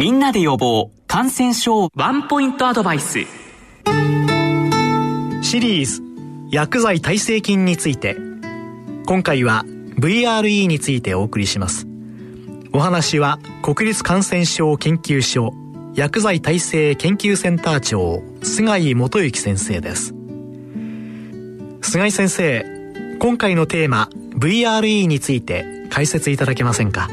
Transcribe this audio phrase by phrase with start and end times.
[0.00, 1.90] みんなで予防感染症。
[1.94, 3.18] ワンポイントアドバイス。
[5.42, 6.02] シリーズ。
[6.50, 8.16] 薬剤耐性菌について。
[9.04, 9.62] 今回は
[9.98, 11.86] VRE についてお送りします。
[12.72, 15.52] お話は国立感染症研究所
[15.94, 20.14] 薬剤耐性研究センター長菅井元幸先生です。
[21.82, 22.64] 菅井先生
[23.18, 24.08] 今回のテーマ
[24.38, 27.10] VRE について解説いただけませんか？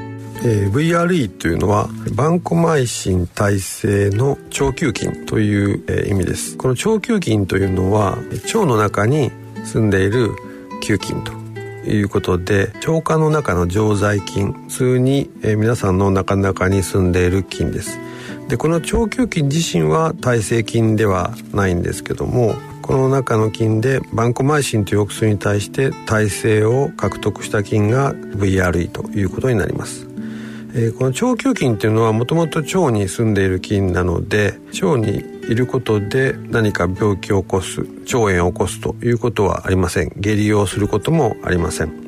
[0.50, 6.55] えー、VRE というのはバンコマイシン耐性の腸球菌という、えー、意味です。
[6.55, 9.29] この腸球菌というのは腸の中に
[9.65, 10.32] 住んでいる
[10.82, 11.33] 球菌と
[11.86, 18.00] いうことで腸管の中の常在菌普通に、えー、皆さんの中の中に住んでいる菌です。
[18.47, 30.07] でこの腸球菌自身は耐性菌ではないんですけどもこの中の菌でバンコマイシンというお薬に対して耐性を獲得した菌が VRE ということになります、
[30.78, 40.11] えー、この腸球菌っていうのはもともと腸に住んでいる菌なので腸にいることで何か病気を起こす腸炎を起こすということはありません。
[40.17, 42.06] 下痢をすることもありません。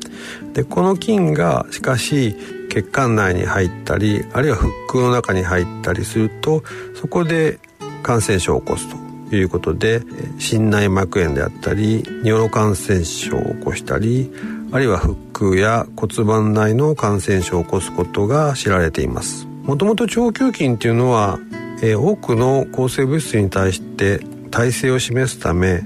[0.52, 2.36] でこの菌がしかし
[2.68, 6.62] 血管内に入ったりあるいは腹腔の中に入ったりすると
[6.94, 7.58] そこで
[8.04, 8.86] 感染症を起こす
[9.28, 10.02] ということで
[10.38, 14.30] 心内膜炎であったり尿路感染症を起こしたり
[14.72, 19.46] あるいは腹腔や骨盤内の感染症を起こすことが知られています。
[19.64, 21.38] もともと腸球菌っていうのは、
[21.82, 25.82] え多くの抗生物質に対して耐性を示すため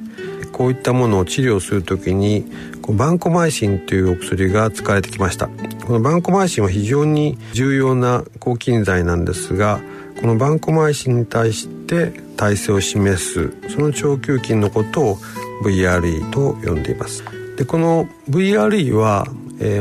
[0.52, 2.44] こういったものを治療するときに
[2.88, 5.48] バンコマイシンというお薬が使われてきました。
[5.86, 9.80] このバンコマイシンは非常に重要な抗菌剤なんですが
[10.20, 15.16] このバンコマイシンに対して耐性を示すその腸球菌のことを
[15.62, 17.22] VRE と呼んでいます。
[17.56, 19.26] でこの VRE は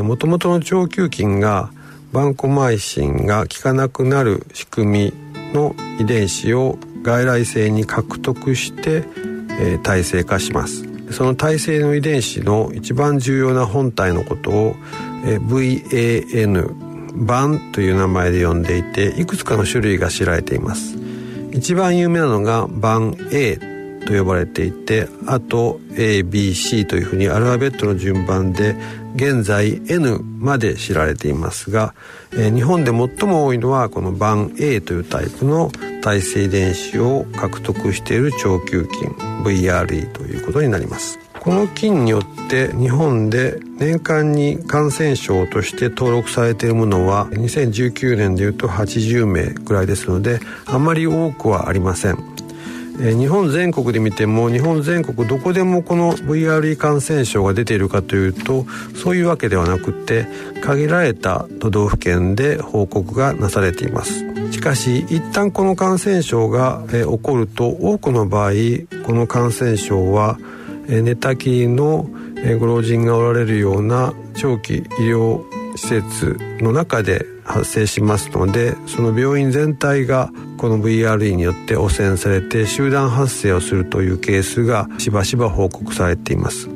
[0.02, 1.70] もともとの腸球菌が
[2.12, 5.12] バンコマイシンが効かなくなる仕組み
[5.52, 9.04] の遺伝子を外来性に獲得して、
[9.60, 10.84] えー、耐性化します。
[11.10, 14.76] その耐性の遺伝子の一番重要な本体のことを、
[15.26, 16.72] えー、VAN
[17.26, 20.96] 版という名前で呼んでいていくつかの種類が知られています。
[21.52, 23.58] 一番有名なのが版 A
[24.04, 28.76] と呼ばれていてあと ABC というふうにアルファベットの順番で
[29.16, 31.94] 現在 N まで知られていますが、
[32.32, 35.70] えー、日本で最も多いのはこの版 A というタイプの
[36.02, 39.10] 耐性遺伝子を獲得している腸球菌
[39.44, 41.18] VRE ということになります。
[41.44, 52.43] この菌によって日本で年間に感染症として登録されているものは2019年でいうと80名ぐらいですのであまり多くはありません。
[53.00, 60.26] え日本全国で見ても日本全国どこでもこの VRE 感染症が出ているかというとそういうわけではなくて
[60.62, 64.24] 限られた都道府県で報告がなされています。
[64.52, 68.52] しかし一旦この感染症がえ起こると多くの場合
[69.04, 70.38] この感染症は
[70.88, 75.42] え寝たきりのえご老人がおられるような長期医療
[75.76, 86.68] 施設の中で発生しますのでその病院全体がこの VRE によって汚染されて集団発生をするというケースがしばしば報告されています。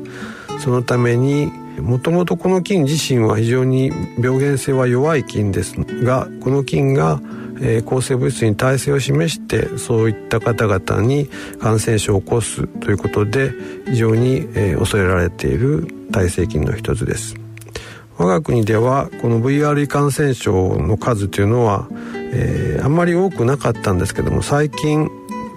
[0.59, 7.21] そのためにもともとこの菌自身は非常に病原性は弱い菌ですがこの菌が
[7.61, 11.27] えー、抗生物質に耐性を示してそういった方々に
[11.59, 13.51] 感染症を起こすということで
[13.87, 17.38] 非常に、えー、恐れられている耐性菌の一つです。
[18.19, 21.87] 我が国ではこの VR 感染症の数というのは、
[22.33, 25.09] えー、あんまり多くなかったんですけども最近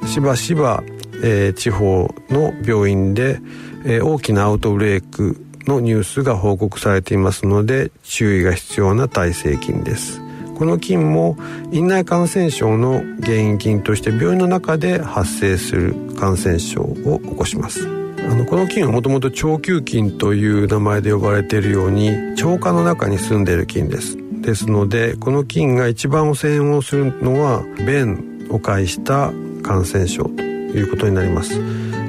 [0.07, 0.85] しばしば、
[1.25, 3.41] えー、地方の病院で、
[3.85, 10.21] えー、大きなアウトブレイクのニュースが報告されていますので注意が必要な耐性菌です。
[10.57, 11.37] この菌も
[11.73, 18.02] 院内感染症の原因菌として病院の中で発生する感染症を起こします。
[18.31, 22.11] あのこの菌はもともと腸球菌という名前で呼ばれているように
[22.43, 24.17] 腸管の中に住んでいる菌です。
[24.41, 29.33] ですのでこの菌が一番汚染をするのは便を介した
[29.63, 31.61] 感染症ということになります。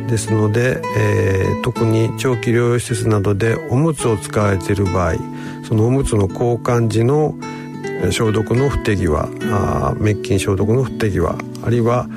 [0.07, 5.15] ですので、えー、特に長期療養施設などでおむつを使われている場合
[5.63, 7.35] そのおむつの交換時の
[8.11, 12.07] 消毒の不手際あ滅菌消毒の不手際あるいは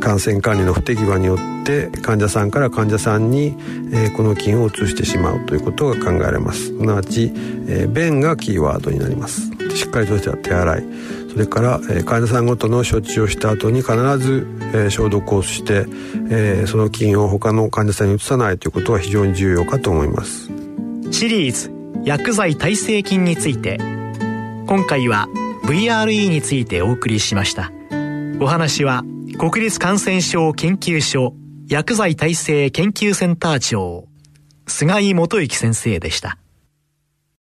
[0.00, 3.54] 感染管理の不手際によって患者さんから患者さんに、
[3.92, 6.66] えー、この菌を移してしまうということが考えられます。
[6.66, 7.32] すなわち、
[7.68, 9.50] えー、便がキーワードになります。
[9.76, 10.84] しっかりとした手洗い。
[11.32, 15.86] それから、えー、患者さんごとの処置をした後に必ず、えー、消毒をして、
[16.30, 20.50] えー、その菌を他の患者さんに移さないということは非常に重要かと思います。
[21.12, 21.72] シリーズ
[22.04, 23.78] 薬剤耐性菌について。
[24.70, 25.28] 今回は
[25.64, 27.72] VRE についてお送りしました。
[28.38, 29.02] お話は
[29.40, 31.34] 国立感染症研究所
[31.66, 34.06] 薬剤耐性研究センター長
[34.66, 36.36] 菅井元幸先生でした。